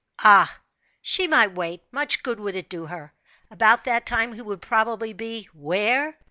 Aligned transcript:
Ah! 0.23 0.61
she 0.99 1.27
might 1.27 1.53
wait 1.53 1.83
much 1.91 2.23
good 2.23 2.39
would 2.39 2.55
it 2.55 2.67
do 2.67 2.87
her; 2.87 3.13
about 3.51 3.83
that 3.83 4.03
time 4.03 4.33
he 4.33 4.41
would 4.41 4.59
probably 4.59 5.13
be 5.13 5.47
where? 5.53 6.17